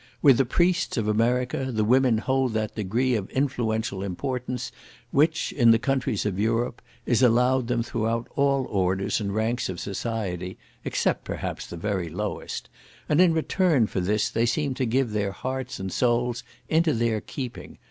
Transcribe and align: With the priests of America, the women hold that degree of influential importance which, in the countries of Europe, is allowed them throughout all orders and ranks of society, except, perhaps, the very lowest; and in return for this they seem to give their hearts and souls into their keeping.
With 0.19 0.37
the 0.39 0.45
priests 0.45 0.97
of 0.97 1.07
America, 1.07 1.71
the 1.71 1.83
women 1.83 2.17
hold 2.17 2.53
that 2.53 2.73
degree 2.73 3.13
of 3.13 3.29
influential 3.29 4.01
importance 4.01 4.71
which, 5.11 5.51
in 5.53 5.69
the 5.69 5.77
countries 5.77 6.25
of 6.25 6.39
Europe, 6.39 6.81
is 7.05 7.21
allowed 7.21 7.67
them 7.67 7.83
throughout 7.83 8.27
all 8.35 8.65
orders 8.71 9.21
and 9.21 9.35
ranks 9.35 9.69
of 9.69 9.79
society, 9.79 10.57
except, 10.83 11.23
perhaps, 11.23 11.67
the 11.67 11.77
very 11.77 12.09
lowest; 12.09 12.67
and 13.07 13.21
in 13.21 13.31
return 13.31 13.85
for 13.85 13.99
this 13.99 14.31
they 14.31 14.47
seem 14.47 14.73
to 14.73 14.87
give 14.87 15.11
their 15.11 15.33
hearts 15.33 15.79
and 15.79 15.91
souls 15.91 16.43
into 16.67 16.93
their 16.93 17.21
keeping. 17.21 17.77